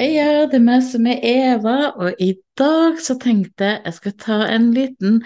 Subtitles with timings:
[0.00, 4.14] Heia, det er meg som er Eva, og i dag så tenkte jeg jeg skal
[4.22, 5.18] ta en liten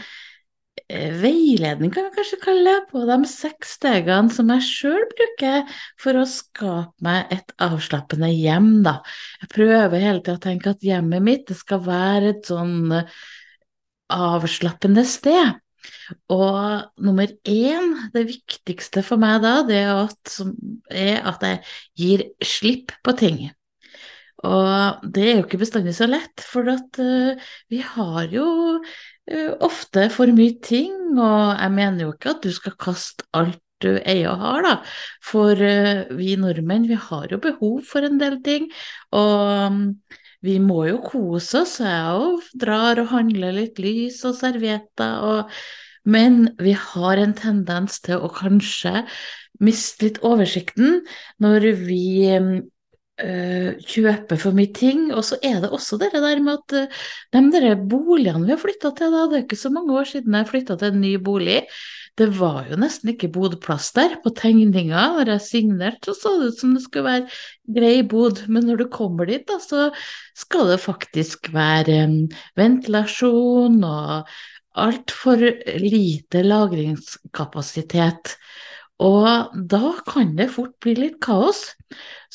[0.88, 5.78] eh, veiledning, kan vi kanskje kalle det, på de seks stegene som jeg sjøl bruker
[6.02, 8.96] for å skape meg et avslappende hjem, da.
[9.44, 13.16] Jeg prøver hele tida å tenke at hjemmet mitt det skal være et sånn eh,
[14.18, 15.54] avslappende sted.
[16.34, 20.38] Og nummer én, det viktigste for meg da, det er at,
[20.90, 23.44] er at jeg gir slipp på ting.
[24.44, 28.46] Og det er jo ikke bestandig så lett, for at, uh, vi har jo
[28.78, 33.60] uh, ofte for mye ting, og jeg mener jo ikke at du skal kaste alt
[33.82, 34.74] du eier og har, da.
[35.24, 38.68] For uh, vi nordmenn, vi har jo behov for en del ting,
[39.16, 39.80] og um,
[40.44, 45.24] vi må jo kose oss, og jeg òg drar og handler litt lys og servietter
[45.24, 45.56] og
[46.04, 49.06] men vi har en tendens til å kanskje
[49.64, 51.00] miste litt oversikten
[51.42, 52.50] når vi um,
[53.22, 55.08] uh, kjøper for mye ting.
[55.14, 57.02] Og så er det også det der med at uh,
[57.34, 60.38] de der boligene vi har flytta til, da, det er ikke så mange år siden
[60.38, 61.60] jeg flytta til en ny bolig.
[62.14, 64.16] Det var jo nesten ikke bodplass der.
[64.22, 67.38] På tegninga, når jeg signerte, så så det ut som det skulle være
[67.74, 69.88] grei bod, men når du kommer dit, da, så
[70.38, 72.20] skal det faktisk være um,
[72.58, 74.30] ventilasjon og
[74.74, 75.42] altfor
[75.82, 78.36] lite lagringskapasitet.
[79.02, 81.72] Og da kan det fort bli litt kaos.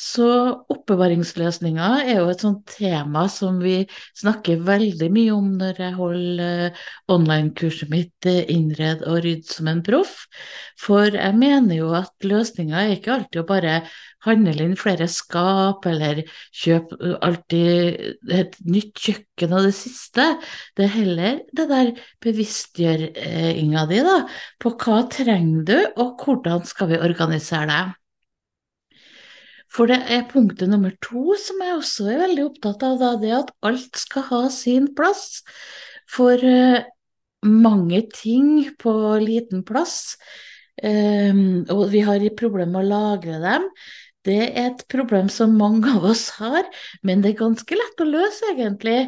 [0.00, 0.26] Så
[0.72, 3.82] oppbevaringsløsninger er jo et sånt tema som vi
[4.16, 9.68] snakker veldig mye om når jeg holder eh, online-kurset mitt eh, Innred og rydd som
[9.68, 10.22] en proff.
[10.80, 13.76] For jeg mener jo at løsninga er ikke alltid å bare
[14.24, 20.30] handle inn flere skap eller kjøpe alltid et nytt kjøkken og det siste.
[20.76, 21.92] Det er heller det der
[22.24, 24.18] bevisstgjøringa di da,
[24.60, 27.99] på hva trenger du, og hvordan skal vi organisere det.
[29.70, 33.34] For det er punktet nummer to som jeg også er veldig opptatt av, da, det
[33.36, 35.42] at alt skal ha sin plass.
[36.10, 36.82] For uh,
[37.46, 38.92] mange ting på
[39.22, 40.16] liten plass,
[40.82, 43.70] um, og vi har problemer med å lagre dem,
[44.26, 46.66] det er et problem som mange av oss har,
[47.06, 48.98] men det er ganske lett å løse, egentlig.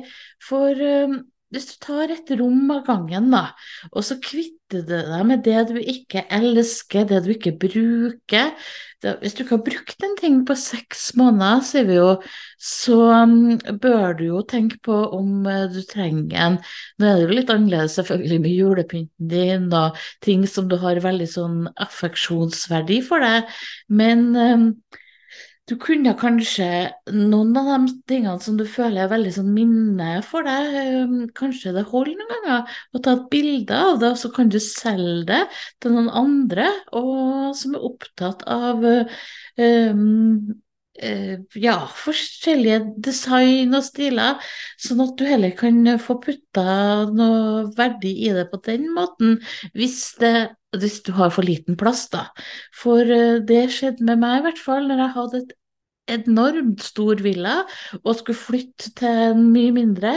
[0.46, 1.18] For um,
[1.52, 3.50] hvis du tar et rom av gangen, da,
[3.92, 8.54] og så kvitter du deg med det du ikke elsker, det du ikke bruker.
[9.02, 12.08] Det, Hvis du ikke har brukt en ting på seks måneder, sier vi jo,
[12.62, 16.58] så um, bør du jo tenke på om uh, du trenger en.
[16.96, 21.02] Nå er det jo litt annerledes selvfølgelig med julepynten din og ting som du har
[21.04, 23.50] veldig sånn affeksjonsverdi for deg,
[23.90, 24.68] men um,
[25.70, 26.66] du kunne kanskje
[27.14, 31.74] noen av de tingene som du føler er veldig sånn minne for deg, ehm, kanskje
[31.76, 32.74] det holder noen ganger?
[32.92, 35.40] Å ta et bilde av det, og så kan du selge det
[35.80, 40.26] til noen andre og, som er opptatt av um,
[41.00, 44.42] ja, forskjellige design og stiler,
[44.80, 46.64] sånn at du heller kan få putta
[47.08, 49.38] noe verdi i det på den måten,
[49.78, 52.28] hvis, det, hvis du har for liten plass, da.
[52.76, 55.56] For uh, det skjedde med meg i hvert fall når jeg hadde et
[56.10, 57.60] enormt stor villa
[58.02, 60.14] og skulle flytte til en mye mindre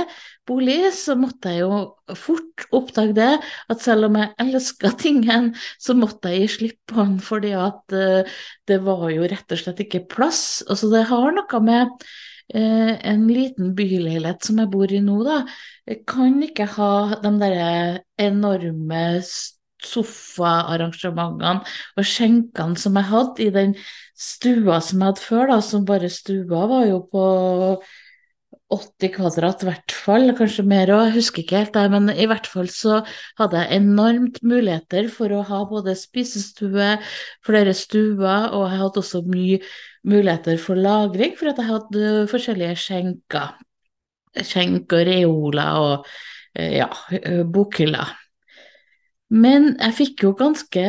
[0.47, 3.31] bolig, så måtte jeg jo fort oppdage det,
[3.69, 5.51] at selv om jeg elska tingen,
[5.81, 8.37] så måtte jeg gi slipp på den, fordi at uh,
[8.69, 10.63] det var jo rett og slett ikke plass.
[10.69, 11.93] Altså det har noe med
[12.55, 15.43] uh, en liten byleilighet som jeg bor i nå, da.
[15.89, 17.73] Jeg kan ikke ha de derre
[18.21, 19.05] enorme
[19.87, 21.61] sofaarrangementene
[21.95, 23.75] og skjenkene som jeg hadde i den
[24.15, 27.25] stua som jeg hadde før, da, som bare stua var jo på
[28.73, 32.47] 80 kvadrat i hvert fall, kanskje mer òg, jeg husker ikke helt men i hvert
[32.49, 33.03] fall så
[33.37, 36.95] hadde jeg enormt muligheter for å ha både spisestue,
[37.45, 39.59] flere stuer, og jeg hadde også mye
[40.09, 43.53] muligheter for lagring, for at jeg hadde forskjellige skjenker.
[44.35, 46.09] Skjenk og reoler og
[46.55, 46.89] ja,
[47.51, 48.24] bokhyller.
[49.33, 50.81] Men jeg fikk jo ganske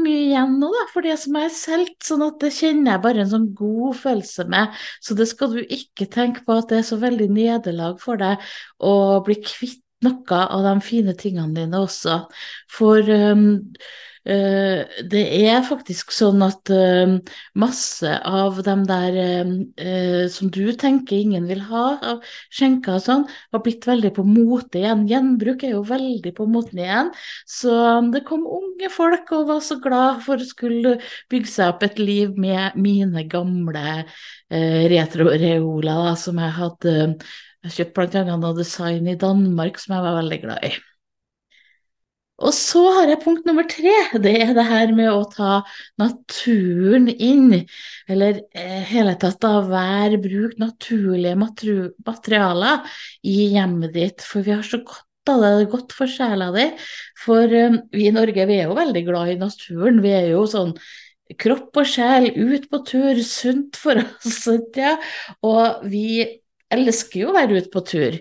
[0.00, 3.22] mye igjen nå, da, for det som er solgt, sånn at det kjenner jeg bare
[3.22, 4.80] en sånn god følelse med.
[4.98, 8.42] Så det skal du ikke tenke på at det er så veldig nederlag for deg
[8.82, 8.94] å
[9.26, 12.24] bli kvitt noe av de fine tingene dine også.
[12.74, 13.62] For um,
[14.24, 17.18] det er faktisk sånn at uh,
[17.60, 23.26] masse av dem der uh, som du tenker ingen vil ha, av skjenker og sånn,
[23.52, 25.04] har blitt veldig på mote igjen.
[25.10, 27.12] Gjenbruk er jo veldig på moten igjen.
[27.44, 30.96] Så um, det kom unge folk og var så glad for å skulle
[31.32, 34.04] bygge seg opp et liv med mine gamle
[34.54, 36.92] retro-reoler som jeg hadde
[37.64, 38.24] jeg kjøpt bl.a.
[38.28, 40.74] noe design i Danmark som jeg var veldig glad i.
[42.42, 43.92] Og så har jeg punkt nummer tre.
[44.18, 45.60] Det er det her med å ta
[46.00, 47.60] naturen inn.
[48.10, 54.26] Eller eh, hele tatt da vær bruk naturlige materialer i hjemmet ditt.
[54.26, 56.66] For vi har så godt av det, det er godt for sjela di.
[57.22, 60.02] For eh, vi i Norge vi er jo veldig glad i naturen.
[60.02, 60.74] Vi er jo sånn
[61.40, 64.42] kropp og sjel ut på tur, sunt for oss.
[64.74, 64.96] Ja.
[65.46, 68.16] Og vi elsker jo å være ute på tur,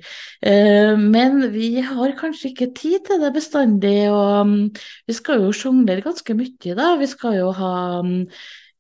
[0.45, 3.95] eh, men vi har kanskje ikke tid til det bestandig.
[4.11, 4.57] Og mm,
[5.07, 6.93] vi skal jo sjonglere ganske mye, da.
[6.99, 7.75] Vi skal jo ha
[8.05, 8.19] mm,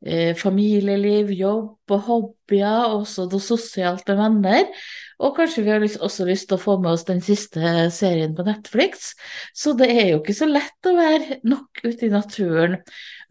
[0.05, 4.85] eh, familieliv, jobb og hobbyer, også det sosialt med venner.
[5.23, 8.45] Og kanskje vi har også lyst til å få med oss den siste serien på
[8.47, 9.13] Netflix.
[9.55, 12.79] Så det er jo ikke så lett å være nok ute i naturen.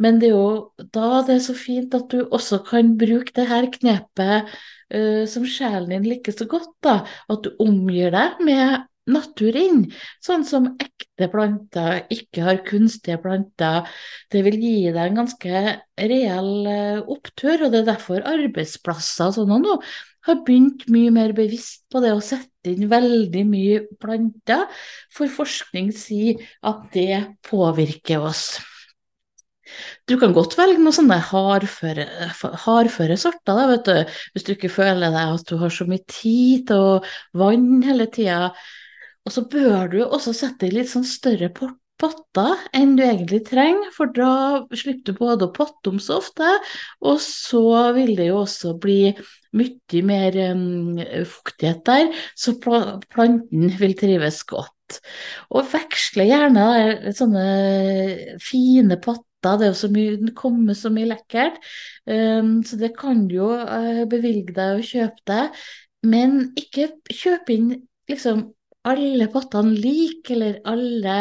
[0.02, 3.48] Men det er jo da det er så fint at du også kan bruke det
[3.50, 8.88] her knepet uh, som sjelen din liker så godt, da, at du omgir deg med
[9.12, 9.88] natur inn,
[10.22, 13.88] sånn som ekte planter ikke har kunstige planter.
[14.30, 15.62] Det vil gi deg en ganske
[15.98, 19.76] reell uh, opptur, og det er derfor arbeidsplasser og sånn nå
[20.26, 24.68] har begynt mye mer bevisst på det å sette inn veldig mye planter,
[25.12, 28.60] for forskning sier at det påvirker oss.
[30.08, 32.06] Du kan godt velge noen sånne hardføre,
[32.64, 36.04] hardføre sorter, da, vet du, hvis du ikke føler deg at du har så mye
[36.10, 36.96] tid til å
[37.38, 38.52] vann hele tida.
[39.22, 41.52] Og så bør du også sette litt sånn større
[42.02, 44.32] potter enn du egentlig trenger, for da
[44.76, 46.48] slipper du både å potte om så ofte,
[47.06, 47.64] og så
[47.96, 49.14] vil det jo også bli
[49.56, 55.00] mye mer um, fuktighet der, så planten vil trives godt.
[55.52, 57.44] Og veksle gjerne der, sånne
[58.44, 61.56] fine potter det er jo så mye, den kommer så mye lekkert.
[62.06, 65.64] Um, så det kan du jo uh, bevilge deg og kjøpe deg.
[66.06, 67.72] Men ikke kjøp inn
[68.10, 68.44] liksom
[68.86, 71.16] alle pottene like, eller alle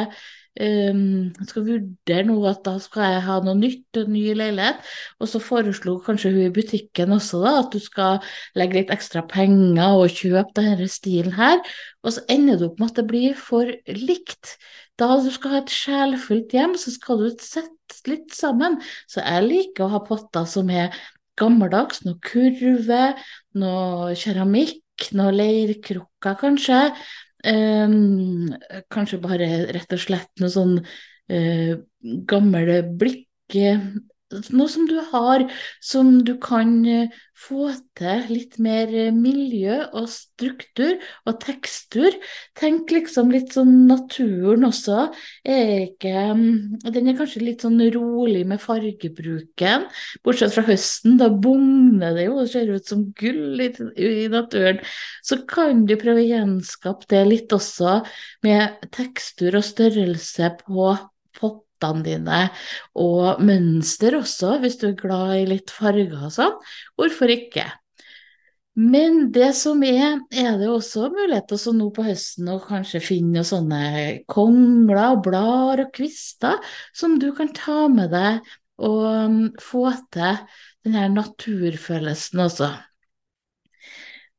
[0.59, 4.81] um, skal vurdere nå at da skal jeg ha noe nytt og ny leilighet.
[5.21, 8.19] Og så foreslo kanskje hun i butikken også da, at du skal
[8.59, 11.61] legge litt ekstra penger og kjøpe denne stilen her.
[12.03, 14.57] Og så ender du opp med at det blir for likt.
[14.99, 18.79] Da du skal ha et sjelfullt hjem, så skal du sette litt sammen.
[19.09, 20.93] Så jeg liker å ha potter som er
[21.39, 23.01] gammeldags, noe kurve,
[23.57, 26.83] noe keramikk, noe leirkrukker kanskje.
[27.41, 28.30] Um,
[28.91, 31.73] kanskje bare rett og slett noe sånn uh,
[32.29, 33.27] gamle blikk
[34.31, 35.43] noe som du har,
[35.83, 42.15] som du kan eh, få til litt mer eh, miljø og struktur og tekstur.
[42.59, 45.07] Tenk liksom litt sånn naturen også.
[45.43, 49.87] Er ikke, mm, den er kanskje litt sånn rolig med fargebruken,
[50.25, 51.17] bortsett fra høsten.
[51.21, 54.81] Da bugner det jo, og ser ut som gull i, i naturen.
[55.25, 58.01] Så kan du prøve å gjenskape det litt også,
[58.45, 60.93] med tekstur og størrelse på
[61.37, 62.41] pott hattene dine,
[62.95, 66.57] og mønster også, hvis du er glad i litt farger og sånn.
[66.99, 67.65] Hvorfor ikke?
[68.79, 73.43] Men det som er, er det også muligheter å nå på høsten å kanskje finne
[73.43, 73.81] sånne
[74.31, 76.61] kongler, og blader og kvister
[76.95, 78.39] som du kan ta med deg
[78.81, 80.39] og um, få til
[80.85, 82.71] den her naturfølelsen også.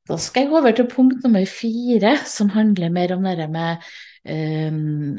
[0.09, 3.85] Da skal jeg gå over til punkt nummer fire, som handler mer om det med
[4.27, 5.19] um,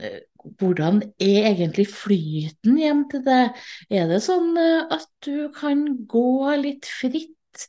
[0.60, 3.58] hvordan er egentlig flyten hjem til deg?
[3.94, 7.68] Er det sånn eh, at du kan gå litt fritt?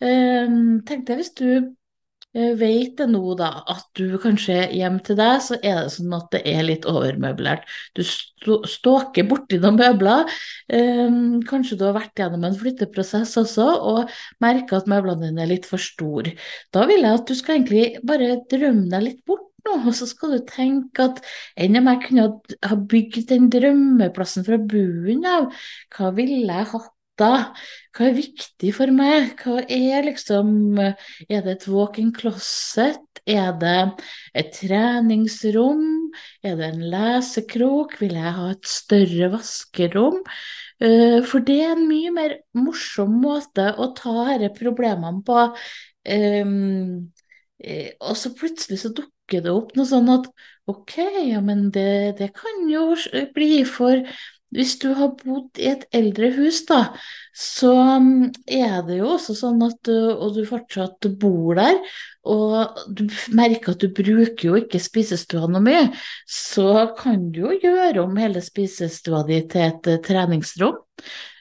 [0.00, 5.18] Ehm, tenk deg hvis du eh, vet det nå, da, at du kanskje hjem til
[5.18, 7.66] deg, så er det sånn at det er litt overmøblert.
[7.96, 10.30] Du ståker borti noen møbler.
[10.72, 15.52] Um, kanskje du har vært gjennom en flytteprosess også og merker at møblene dine er
[15.52, 16.36] litt for store.
[16.74, 20.08] Da vil jeg at du skal egentlig bare drømme deg litt bort nå, og så
[20.10, 21.20] skal du tenke at
[21.60, 22.28] enn om jeg kunne
[22.70, 25.50] ha bygd den drømmeplassen fra bunnen av,
[25.96, 27.52] hva ville jeg hatt da?
[27.96, 29.34] Hva er viktig for meg?
[29.42, 33.02] Hva er liksom Er det et walk-in closet?
[33.28, 34.00] Er det
[34.34, 35.84] et treningsrom?
[36.42, 37.98] Er det en lesekrok?
[38.00, 40.22] Vil jeg ha et større vaskerom?
[40.80, 45.42] Eh, for det er en mye mer morsom måte å ta disse problemene på.
[46.08, 47.10] Um,
[48.00, 50.28] og så plutselig så dukker det opp noe sånn at
[50.70, 50.96] ok,
[51.28, 52.94] ja, men det, det kan jo
[53.34, 54.04] bli for
[54.50, 56.80] hvis du har bodd i et eldre hus, da,
[57.36, 57.70] så
[58.02, 61.78] mm, er det jo også sånn at Og du fortsatt bor der,
[62.26, 63.04] og du
[63.36, 65.84] merker at du bruker jo ikke spisestua noe mye,
[66.26, 70.82] så kan du jo gjøre om hele spisestua di til et treningsrom.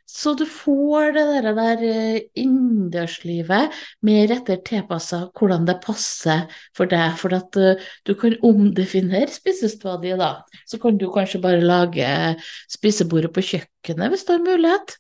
[0.10, 3.76] Så du får det der, der eh, innendørslivet
[4.08, 6.48] mer etter tilpassa hvordan det passer
[6.78, 7.14] for deg.
[7.20, 10.32] For at uh, du kan omdefinere spisestua di, da.
[10.66, 12.10] Så kan du kanskje bare lage
[12.72, 14.98] spisebordet på kjøkkenet hvis du har mulighet.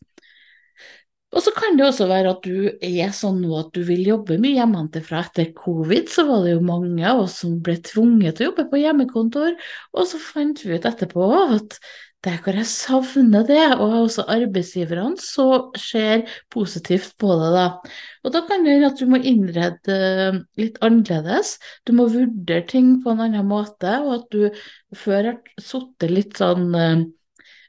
[1.29, 4.39] Og så kan det også være at du er sånn nå at du vil jobbe
[4.41, 5.21] mye hjemmefra.
[5.27, 8.65] Etter covid så var det jo mange av oss som ble tvunget til å jobbe
[8.71, 9.57] på hjemmekontor,
[9.93, 11.77] og så fant vi ut etterpå at
[12.25, 17.67] der hvor jeg savner det, og også arbeidsgiverne, så ser positivt på det, da.
[18.23, 19.99] Og da kan det hende at du må innrede
[20.59, 21.55] litt annerledes.
[21.87, 26.41] Du må vurdere ting på en annen måte, og at du før har sittet litt
[26.41, 26.75] sånn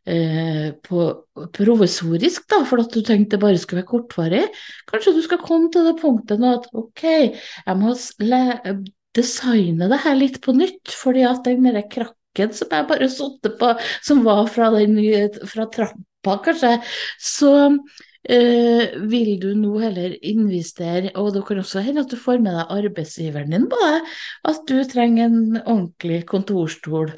[0.09, 1.03] Eh, på
[1.53, 4.47] provisorisk, da, for at du tenkte det bare skulle være kortvarig.
[4.89, 7.93] Kanskje du skal komme til det punktet nå at ok, jeg må
[9.15, 13.51] designe det her litt på nytt, fordi at den derre krakken som jeg bare satte
[13.59, 13.73] på,
[14.03, 14.99] som var fra, den,
[15.51, 16.77] fra trappa, kanskje,
[17.19, 17.55] så
[18.29, 22.55] eh, vil du nå heller investere, og det kan også hende at du får med
[22.57, 23.99] deg arbeidsgiveren din på det,
[24.53, 27.13] at du trenger en ordentlig kontorstol.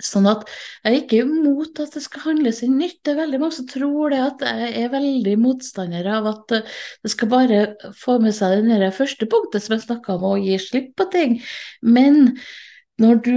[0.00, 0.46] Sånn at
[0.80, 3.02] jeg er ikke imot at det skal handles inn nytt.
[3.04, 7.12] Det er veldig mange som tror det at jeg er veldig motstander av at det
[7.12, 7.60] skal bare
[8.00, 11.36] få med seg det første punktet som jeg snakka om, å gi slipp på ting.
[11.84, 12.32] Men
[13.00, 13.34] når du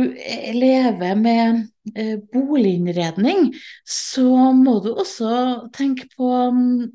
[0.58, 1.62] lever med
[1.96, 3.51] eh, boliginnredning,
[3.88, 6.32] så må du også tenke på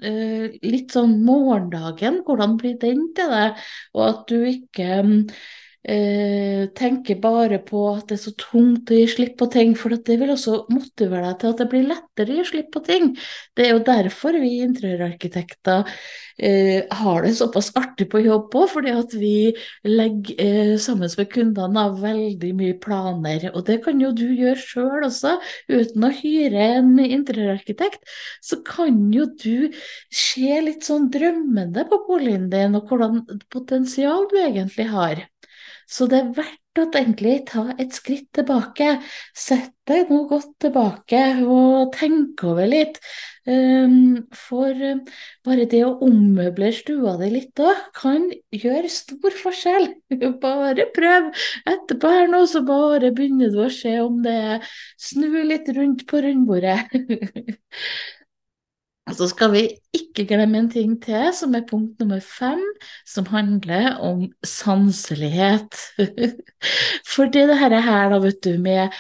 [0.05, 2.23] eh, litt sånn morgendagen.
[2.27, 3.65] Hvordan blir den til deg?
[3.97, 5.01] Og at du ikke
[5.87, 9.95] eh, tenker bare på at det er så tungt å gi slipp på ting, for
[9.95, 13.13] det vil også motivere deg til at det blir lettere å gi slipp på ting.
[13.57, 15.87] Det er jo derfor vi interiørarkitekter
[16.39, 19.35] eh, har det såpass artig på jobb òg, fordi at vi
[19.87, 23.49] legger eh, sammen med kundene av veldig mye planer.
[23.55, 25.37] Og det kan jo du gjøre sjøl også,
[25.71, 28.05] uten å hyre en interiørarkitekt.
[28.45, 29.71] Så kan jo du
[30.15, 35.27] se litt sånn drømmende på boligen din, og hvordan potensial du egentlig har.
[35.89, 38.99] Så det er verdt å egentlig ta et skritt tilbake.
[39.37, 43.01] Sett deg nå godt tilbake og tenk over litt.
[43.49, 45.01] Um, for um,
[45.47, 49.89] bare det å ommøblere stua di litt òg kan gjøre stor forskjell.
[50.45, 51.31] Bare prøv.
[51.73, 56.05] Etterpå her nå så bare begynner du å se om det er Snu litt rundt
[56.11, 56.85] på rundbordet.
[59.09, 59.63] Og så skal vi
[59.97, 62.61] ikke glemme en ting til, som er punkt nummer fem,
[63.09, 65.79] som handler om sanselighet.
[67.13, 67.79] For det her,
[68.13, 68.93] da, vet du, med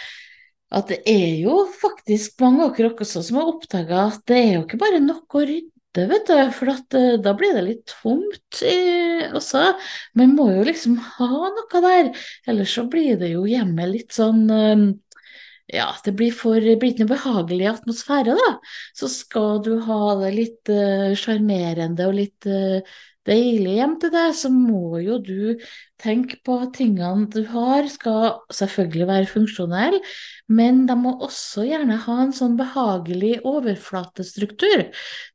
[0.74, 4.50] at det er jo faktisk mange av dere også som har oppdaga at det er
[4.58, 7.84] jo ikke bare nok å rydde, vet du, for at, eh, da blir det litt
[7.88, 9.64] tomt eh, også.
[10.20, 12.12] Man må jo liksom ha noe der,
[12.48, 14.84] ellers så blir det jo hjemme litt sånn eh,
[15.68, 18.48] ja, det blir for blir ikke noe behagelig atmosfære, da.
[18.96, 22.80] Så skal du ha det litt eh, sjarmerende uh, og litt uh,
[23.28, 25.58] deilig hjem til deg, så må jo du
[26.02, 30.00] tenke på at tingene du har, skal selvfølgelig være funksjonelle,
[30.48, 34.86] men de må også gjerne ha en sånn behagelig overflatestruktur.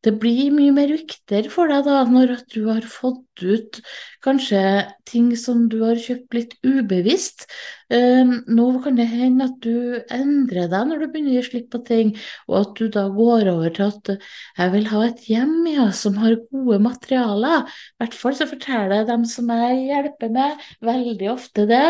[0.04, 3.80] Det blir mye mer viktigere for deg da, når du har fått ut
[4.24, 4.62] kanskje
[5.10, 7.46] ting som du har kjøpt litt ubevisst.
[7.94, 11.68] Um, nå kan det hende at du endrer deg når du begynner å gi slipp
[11.74, 12.14] på ting,
[12.50, 16.18] og at du da går over til at jeg vil ha et hjem ja, som
[16.22, 17.68] har gode materialer.
[17.68, 20.53] I hvert fall så forteller jeg dem som jeg hjelper med,
[20.86, 21.84] veldig ofte det,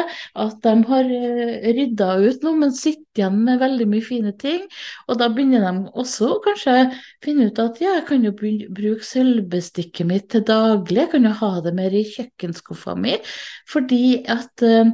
[0.46, 4.66] at de har uh, rydda ut noe, men sitter igjen med veldig mye fine ting.
[5.08, 6.76] Og da begynner de også kanskje
[7.24, 11.34] finne ut at ja, jeg kan jo bruke sølvbestikket mitt til daglig, jeg kan jo
[11.42, 13.18] ha det mer i kjøkkenskuffa mi,
[13.70, 14.92] fordi at eh,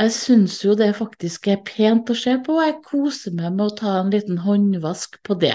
[0.00, 3.66] jeg syns jo det faktisk er pent å se på, og jeg koser meg med
[3.68, 5.54] å ta en liten håndvask på det.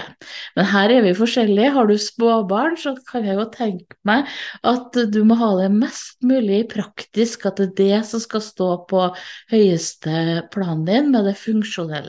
[0.56, 1.74] Men her er vi forskjellige.
[1.74, 4.28] Har du småbarn, så kan jeg jo tenke meg
[4.66, 8.70] at du må ha det mest mulig praktisk, at det er det som skal stå
[8.90, 9.04] på
[9.52, 12.07] høyeste planen din med det funksjonelle.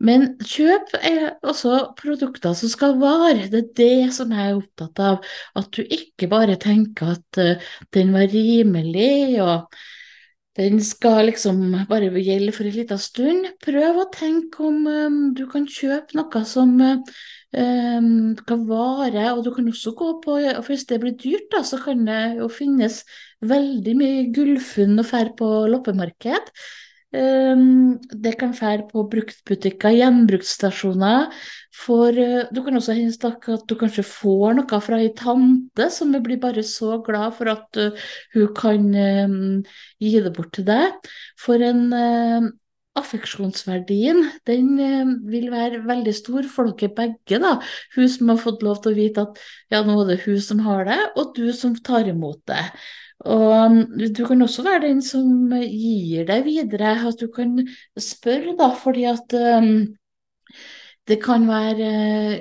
[0.00, 3.50] Men kjøp er også produkter som skal vare.
[3.52, 5.26] Det er det som jeg er opptatt av.
[5.60, 9.76] At du ikke bare tenker at uh, den var rimelig, og
[10.56, 13.52] den skal liksom bare gjelde for en liten stund.
[13.64, 18.10] Prøv å tenke om um, du kan kjøpe noe som um,
[18.48, 21.76] kan vare, og du kan også gå på og hvis det blir dyrt, da, så
[21.84, 23.02] kan det jo finnes
[23.44, 26.54] veldig mye gullfunn å fære på loppemarked.
[27.10, 31.32] Ehm, det kan fære på bruktbutikker, gjenbruksstasjoner.
[31.74, 36.14] For eh, du kan også hende at du kanskje får noe fra ei tante som
[36.22, 41.10] blir bare så glad for at uh, hun kan uh, gi det bort til deg.
[41.40, 42.50] For en uh,
[43.00, 47.40] affeksjonsverdien den eh, vil være veldig stor for dere begge.
[47.42, 47.56] da.
[47.96, 50.64] Hun som har fått lov til å vite at ja, nå er det hun som
[50.66, 52.64] har det, og du som tar imot det.
[53.28, 56.94] Og um, du kan også være den som gir det videre.
[57.10, 57.58] At du kan
[58.00, 59.90] spørre, da, fordi at um,
[61.08, 61.90] det kan være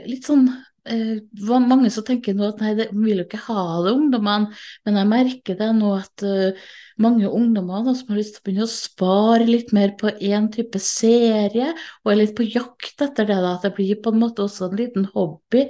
[0.07, 0.47] litt sånn
[0.87, 4.53] eh, mange som tenker nå at nei, de vil jo ikke ha det, ungdommene.
[4.87, 6.69] Men jeg merker det nå at uh,
[7.01, 10.49] mange ungdommer da, som har lyst til å begynne å spare litt mer på én
[10.53, 14.21] type serie, og er litt på jakt etter det, da, at det blir på en
[14.23, 15.67] måte også en liten hobby.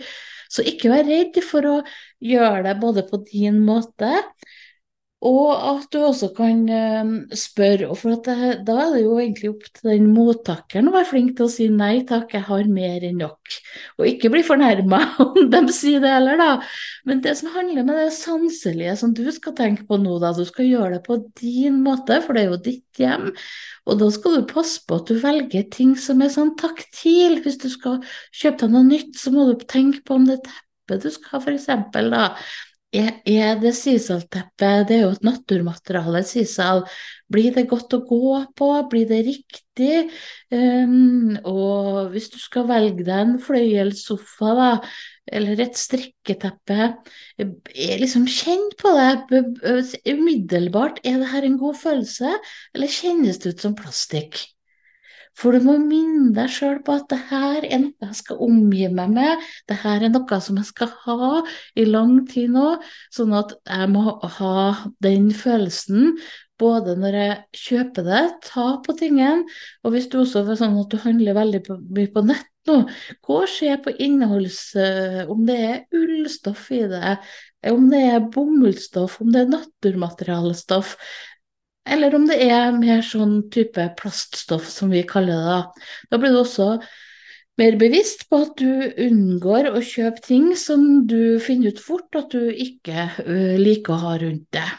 [0.49, 1.75] Så ikke vær redd for å
[2.25, 4.09] gjøre det både på din måte
[5.19, 9.65] og at du også kan uh, spørre, for det, da er det jo egentlig opp
[9.67, 13.19] til den mottakeren å være flink til å si nei takk, jeg har mer enn
[13.19, 13.57] nok.
[13.99, 16.53] Og ikke bli fornærma om de sier det heller, da.
[17.09, 20.45] Men det som handler med det sanselige som du skal tenke på nå, da, du
[20.47, 23.27] skal gjøre det på din måte, for det er jo ditt hjem.
[23.91, 27.41] Og da skal du passe på at du velger ting som er sånn taktil.
[27.43, 27.99] Hvis du skal
[28.31, 31.43] kjøpe deg noe nytt, så må du tenke på om det teppet du skal ha,
[31.43, 31.69] f.eks.
[31.91, 32.23] da
[32.93, 36.81] er, det sisalteppet, det er jo et naturmateriale, sisal,
[37.29, 40.09] blir det godt å gå på, blir det riktig?
[40.49, 44.69] Um, og hvis du skal velge deg en fløyelssofa, da,
[45.29, 46.91] eller et strikketeppe,
[47.37, 49.43] er liksom kjenn på det
[50.09, 51.03] umiddelbart.
[51.05, 52.33] Er det her en god følelse,
[52.73, 54.41] eller kjennes det ut som plastikk?
[55.37, 58.89] For du må minne deg sjøl på at det her er noe jeg skal omgi
[58.91, 61.31] meg med, det her er noe som jeg skal ha
[61.79, 62.67] i lang tid nå,
[63.15, 64.53] sånn at jeg må ha
[65.05, 66.15] den følelsen
[66.59, 69.45] både når jeg kjøper det, ta på tingen,
[69.83, 72.81] og hvis du også er sånn at du handler veldig mye på nett nå,
[73.25, 74.59] gå og se på innholds...
[75.31, 77.15] om det er ullstoff i det,
[77.71, 80.97] om det er bomullsstoff, om det er naturmaterialestoff
[81.87, 85.45] eller om det er mer sånn type plaststoff, som vi kaller det.
[85.45, 86.69] Da, da blir du også
[87.59, 92.31] mer bevisst på at du unngår å kjøpe ting som du finner ut fort at
[92.31, 93.09] du ikke
[93.59, 94.77] liker å ha rundt deg.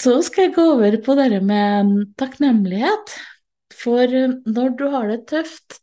[0.00, 3.14] Så skal jeg gå over på dette med takknemlighet.
[3.80, 4.12] For
[4.48, 5.80] når du har det tøft,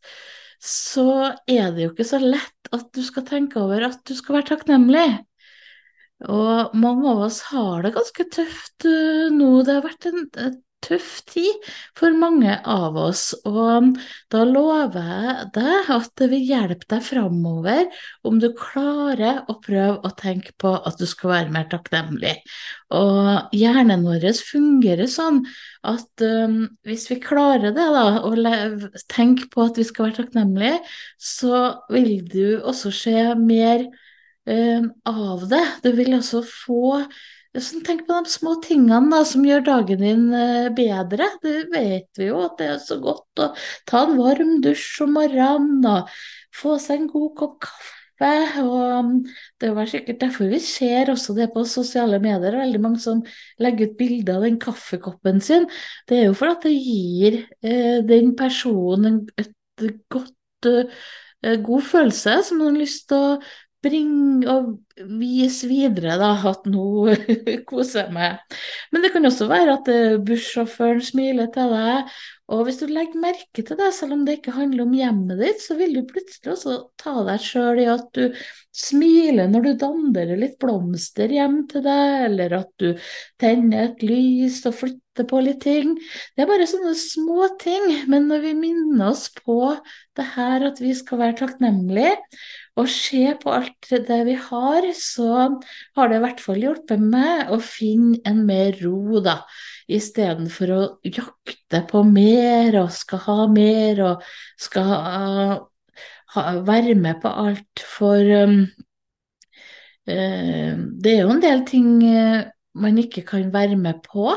[0.63, 4.39] så er det jo ikke så lett at du skal tenke over at du skal
[4.39, 5.07] være takknemlig.
[6.25, 9.51] Og mange av oss har det ganske tøft uh, nå.
[9.67, 10.23] Det har vært en,
[10.87, 13.31] tøff tid for mange av oss.
[13.47, 13.97] Og
[14.33, 17.85] da lover jeg deg at det vil hjelpe deg framover
[18.27, 22.35] om du klarer å prøve å tenke på at du skal være mer takknemlig.
[22.95, 25.41] Og hjernen vår fungerer sånn
[25.87, 28.33] at um, hvis vi klarer det, da, å
[29.11, 30.81] tenke på at vi skal være takknemlige,
[31.19, 33.87] så vil du også se mer
[34.47, 35.65] av det.
[35.83, 37.01] Du vil altså få
[37.57, 41.29] sånn, Tenk på de små tingene da, som gjør dagen din uh, bedre.
[41.43, 43.51] Det vet vi jo at det er så godt å
[43.89, 46.11] ta en varm dusj om morgenen og
[46.55, 47.93] få seg en god kopp kaffe.
[48.63, 49.27] Og
[49.61, 52.57] det var sikkert derfor vi ser også det på sosiale medier.
[52.57, 53.21] Veldig mange som
[53.61, 55.67] legger ut bilde av den kaffekoppen sin.
[56.09, 59.53] Det er jo for at det gir eh, den personen et
[60.09, 63.39] godt eh, god følelse som man har lyst til å
[63.87, 64.71] bringe og
[65.17, 67.13] vise videre da, at nå
[67.69, 68.57] koser jeg meg.
[68.93, 72.17] Men det kan også være at eh, bussjåføren smiler til deg.
[72.47, 75.59] Og hvis du legger merke til det, selv om det ikke handler om hjemmet ditt,
[75.59, 78.37] så vil du plutselig også ta deg sjøl i at du
[78.71, 82.93] smiler når du danderer litt blomster hjem til deg, eller at du
[83.41, 85.97] tenner et lys og flytter på litt ting.
[86.37, 87.89] Det er bare sånne små ting.
[88.07, 89.75] Men når vi minner oss på
[90.15, 92.15] det her at vi skal være takknemlige,
[92.77, 95.29] og se på alt det vi har, så
[95.97, 99.39] har det i hvert fall hjulpet meg å finne en mer ro, da.
[99.87, 104.27] Istedenfor å jakte på mer og skal ha mer og
[104.59, 107.85] skal ha, være med på alt.
[107.97, 108.59] For um,
[110.11, 112.45] uh, det er jo en del ting uh,
[112.77, 114.29] man ikke kan være med på.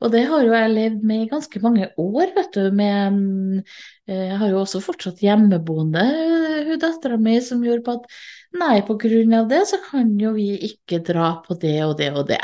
[0.00, 2.62] Og det har jo jeg levd med i ganske mange år, vet du.
[2.76, 3.64] Med,
[4.08, 6.06] eh, jeg har jo også fortsatt hjemmeboende
[6.70, 8.08] hun dattera mi som gjorde på at
[8.60, 12.10] nei, på grunn av det så kan jo vi ikke dra på det og det
[12.14, 12.42] og det.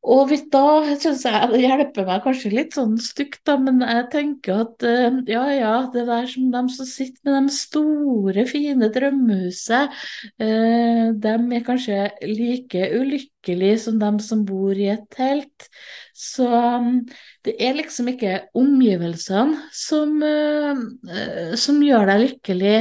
[0.00, 0.60] Og hvis da
[0.96, 5.18] syns jeg det hjelper meg kanskje litt sånn stygt, da, men jeg tenker at uh,
[5.28, 9.92] ja ja, det der som de som sitter med de store, fine drømmehuset,
[10.40, 15.68] uh, de er kanskje like ulykkelige som de som bor i et telt.
[16.16, 17.04] Så um,
[17.44, 22.76] det er liksom ikke omgivelsene som, uh, som gjør deg lykkelig,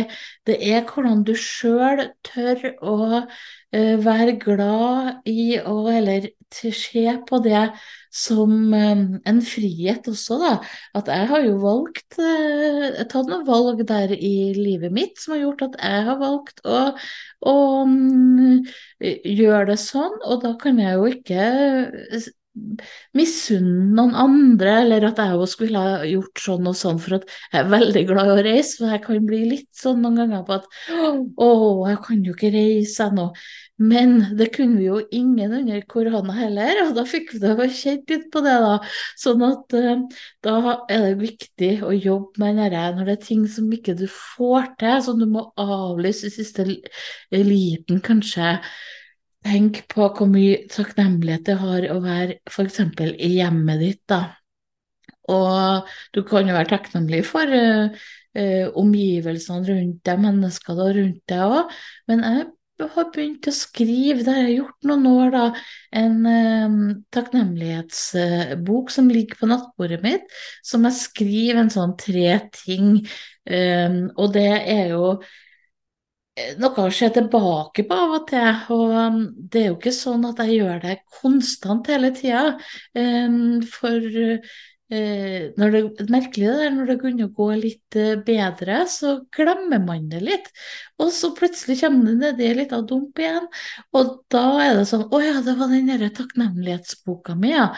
[0.48, 3.26] det er hvordan du sjøl tør å
[3.70, 7.66] være glad i å, eller se på det
[8.14, 10.54] som um, en frihet også, da.
[10.98, 15.44] At jeg har jo valgt uh, tatt noen valg der i livet mitt som har
[15.44, 16.82] gjort at jeg har valgt å,
[17.46, 18.66] å um,
[19.00, 21.44] gjøre det sånn, og da kan jeg jo ikke
[23.16, 27.26] misunne noen andre, eller at jeg også skulle ha gjort sånn og sånn, for at
[27.54, 28.76] jeg er veldig glad i å reise.
[28.80, 30.68] For jeg kan bli litt sånn noen ganger på at
[31.48, 31.50] å,
[31.90, 33.30] jeg kan jo ikke reise ennå.
[33.80, 38.12] Men det kunne vi jo ingen under korona heller, og da fikk vi da kjent
[38.12, 38.76] litt på det, da.
[39.20, 40.04] Sånn at uh,
[40.44, 44.08] da er det viktig å jobbe med det når det er ting som ikke du
[44.12, 48.58] får til, som du må avlyse i siste liten, kanskje.
[49.46, 52.82] Tenk på hvor mye takknemlighet det har å være f.eks.
[53.16, 54.22] i hjemmet ditt, da.
[55.30, 61.58] Og du kan jo være takknemlig for uh, uh, omgivelsene rundt deg, menneskene rundt deg
[61.60, 61.76] òg,
[62.10, 62.48] men jeg
[62.96, 65.46] har begynt å skrive, det har jeg gjort noen år, da,
[66.02, 66.80] en um,
[67.16, 72.98] takknemlighetsbok som ligger på nattbordet mitt, som jeg skriver en sånn tre ting,
[73.52, 75.14] um, og det er jo
[76.60, 78.64] noe å se tilbake på av og til.
[78.76, 82.44] Og um, det er jo ikke sånn at jeg gjør det konstant hele tida.
[82.98, 84.04] Um, for
[84.90, 89.84] Eh, når det, merkelig det der, når det kunne gå litt eh, bedre, så glemmer
[89.86, 90.48] man det litt.
[91.00, 93.46] Og så plutselig kommer det nedi en liten dump igjen,
[93.96, 97.70] og da er det sånn Å ja, det var den derre takknemlighetsboka mi, ja.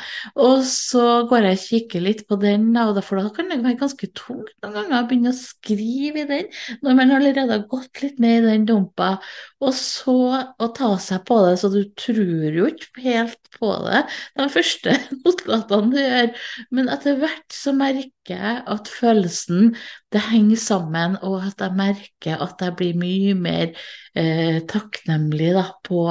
[0.41, 2.71] Og så går jeg og kikker litt på den,
[3.05, 6.49] for da kan det være ganske tungt noen ganger å begynne å skrive i den,
[6.81, 9.13] når man allerede har gått litt ned i den dumpa.
[9.61, 14.03] Og så å ta seg på det, så du tror jo ikke helt på det
[14.39, 16.31] de første notatene du gjør.
[16.73, 19.73] men etter hvert så merker jeg at følelsen
[20.11, 23.69] det henger sammen, og at jeg merker at jeg blir mye mer
[24.17, 26.05] eh, takknemlig da, på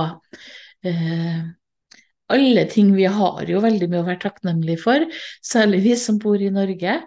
[0.89, 1.41] eh,
[2.31, 5.05] alle ting vi har jo veldig mye å være takknemlig for,
[5.45, 7.01] særlig vi som bor i Norge.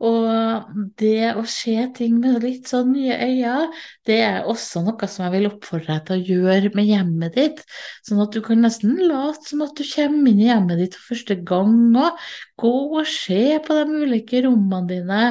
[0.00, 3.66] Og det å se ting med litt sånn nye øyne,
[4.08, 7.60] det er også noe som jeg vil oppfordre deg til å gjøre med hjemmet ditt.
[8.08, 11.12] Sånn at du kan nesten late som at du kommer inn i hjemmet ditt for
[11.12, 12.24] første gang og
[12.60, 15.22] gå og se på de ulike rommene dine.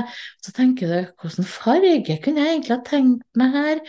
[0.45, 3.85] Så tenker du hvilken farge kunne jeg egentlig ha tenkt meg her?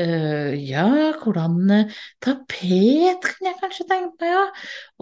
[0.00, 0.86] Uh, ja,
[1.20, 4.44] hvordan uh, tapet kunne jeg kanskje tenkt meg, ja.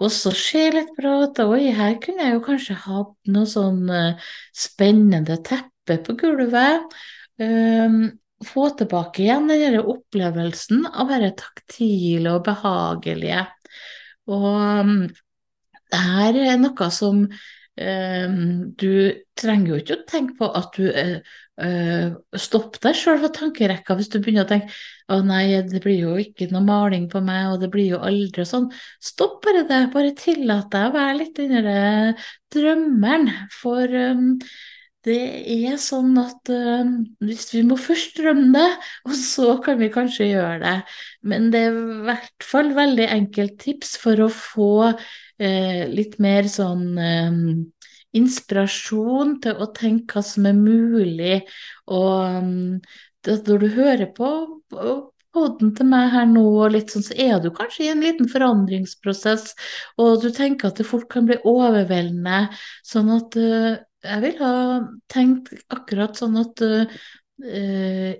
[0.01, 3.85] Og så se litt på at oi, her kunne jeg jo kanskje hatt noe sånn
[3.87, 4.33] uh,
[4.65, 6.99] spennende teppe på gulvet.
[8.45, 13.45] få tilbake igjen den opplevelsen av å være taktile og behagelige.
[14.27, 14.49] Og
[14.83, 15.07] um,
[15.89, 17.23] det her er noe som
[17.79, 20.89] Ehm, du trenger jo ikke å tenke på at du
[21.59, 24.73] uh, stopp deg sjøl fra tankerekka hvis du begynner å tenke
[25.09, 28.45] å nei, det blir jo ikke noe maling på meg, og det blir jo aldri
[28.45, 28.67] sånn.
[29.01, 31.63] Stopp bare det, bare tillat deg å være litt inni
[32.53, 33.31] drømmeren.
[33.55, 34.35] For um,
[35.07, 35.17] det
[35.55, 36.93] er sånn at um,
[37.23, 40.75] hvis vi må først drømme det, og så kan vi kanskje gjøre det.
[41.25, 46.51] Men det er i hvert fall veldig enkelt tips for å få uh, litt mer
[46.51, 47.41] sånn uh,
[48.17, 51.39] inspirasjon til å tenke hva som er mulig.
[51.91, 52.79] Og um,
[53.27, 54.29] når du hører på,
[55.35, 59.53] poden til meg her nå, litt sånn, så er du kanskje i en liten forandringsprosess,
[60.01, 62.47] og du tenker at det fort kan bli overveldende.
[62.87, 64.53] Sånn at uh, jeg vil ha
[65.11, 66.99] tenkt akkurat sånn at uh,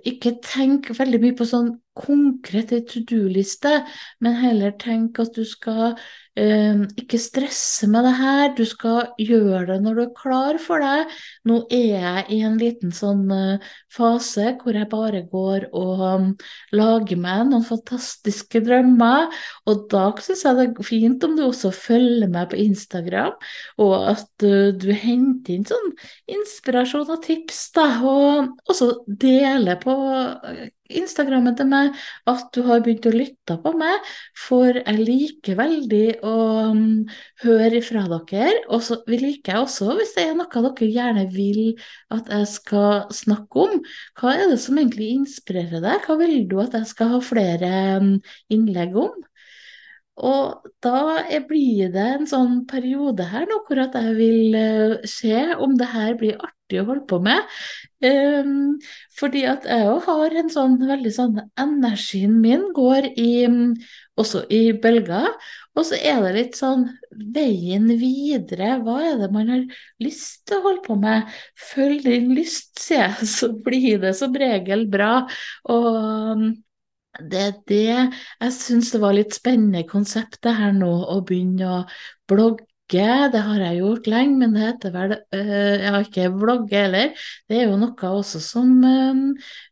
[0.06, 3.80] ikke tenk veldig mye på sånn konkrete to do-liste,
[4.20, 5.94] men heller tenk at du skal
[6.38, 10.82] eh, ikke stresse med det her, du skal gjøre det når du er klar for
[10.82, 11.06] det.
[11.48, 16.28] Nå er jeg i en liten sånn uh, fase hvor jeg bare går og um,
[16.76, 19.28] lager meg noen fantastiske drømmer.
[19.70, 23.36] Og da syns jeg det er fint om du også følger meg på Instagram,
[23.82, 25.94] og at uh, du henter inn sånn
[26.30, 29.96] inspirasjon og tips, da, og også deler på
[31.00, 31.96] Instagrammen til meg
[32.30, 36.34] at du har begynt å lytte på meg, for jeg liker veldig å
[36.72, 36.82] um,
[37.44, 38.64] høre fra dere.
[38.70, 41.62] Og så liker jeg også, hvis det er noe dere gjerne vil
[42.14, 43.80] at jeg skal snakke om,
[44.20, 46.06] hva er det som egentlig inspirerer deg?
[46.06, 48.14] Hva vil du at jeg skal ha flere um,
[48.52, 49.14] innlegg om?
[50.20, 55.36] Og da blir det en sånn periode her nå hvor at jeg vil uh, se
[55.56, 57.56] om det her blir artig å holde på med.
[58.04, 58.76] Um,
[59.16, 63.32] fordi at jeg òg har en sånn veldig sånn Energien min går i
[64.20, 65.28] også i bølger.
[65.78, 66.86] Og så er det litt sånn
[67.34, 68.74] veien videre.
[68.84, 69.62] Hva er det man har
[70.02, 71.30] lyst til å holde på med?
[71.70, 75.14] Følg din lyst, sier jeg, så blir det som regel bra.
[75.70, 76.44] Og
[77.18, 81.66] Det er det jeg syns det var litt spennende konsept, det her nå, å begynne
[81.66, 81.78] å
[82.30, 82.66] blogge.
[82.90, 87.20] Det har jeg gjort lenge, men det heter vel øh, Jeg har ikke blogget heller.
[87.46, 89.20] Det er jo noe også som øh,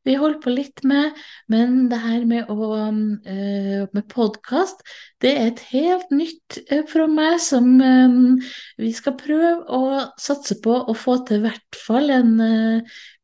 [0.06, 1.18] vi holder på litt med.
[1.50, 4.86] Men det her med, å, øh, med podkast,
[5.18, 6.60] det er et helt nytt
[6.92, 7.74] fra meg som
[8.78, 9.82] vi skal prøve å
[10.22, 12.36] satse på å få til hvert fall en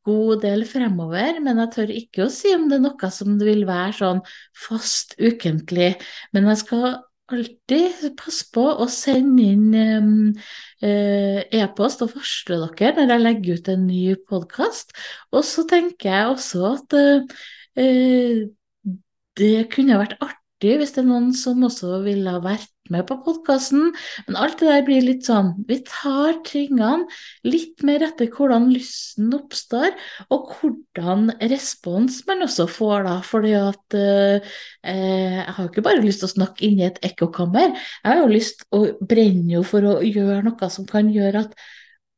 [0.04, 3.48] god del fremover, men jeg tør ikke å si om det er noe som det
[3.48, 4.22] vil være sånn
[4.66, 5.94] fast ukentlig.
[6.36, 6.86] Men jeg skal
[7.32, 10.34] alltid passe på å sende inn
[10.84, 14.92] e-post og varsle dere når jeg legger ut en ny podkast.
[15.32, 18.44] Og så tenker jeg også at uh,
[19.40, 23.16] det kunne vært artig hvis det er noen som også ville ha vært med på
[23.24, 23.92] podkasten.
[24.26, 27.06] Men alt det der blir litt sånn Vi tar tingene
[27.46, 29.94] litt mer etter hvordan lysten oppstår,
[30.34, 33.16] og hvordan respons man også får da.
[33.24, 34.52] Fordi at eh,
[34.84, 37.72] jeg har ikke bare lyst til å snakke inni et ekkokammer.
[37.74, 41.58] Jeg har jo lyst å brenne jo for å gjøre noe som kan gjøre at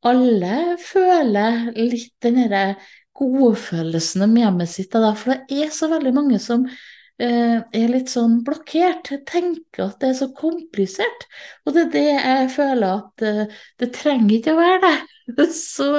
[0.06, 2.76] alle føler litt den derre
[3.16, 4.92] godfølelsen med hjemmet sitt.
[4.92, 9.10] Da, for det er så veldig mange som Eh, er litt sånn blokkert.
[9.28, 11.26] Tenker at det er så komplisert.
[11.64, 14.96] Og det er det jeg føler at eh, det trenger ikke å være det.
[15.56, 15.90] Så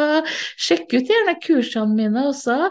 [0.55, 2.69] sjekk ut gjerne kursene mine også.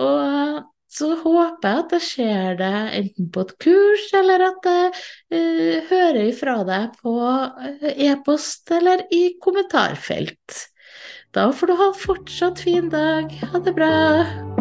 [0.00, 5.82] Og så håper jeg at jeg ser deg enten på et kurs, eller at jeg
[5.90, 7.12] hører ifra deg på
[8.08, 10.62] e-post eller i kommentarfelt.
[11.36, 13.36] Da får du ha en fortsatt fin dag.
[13.52, 14.57] Ha det bra.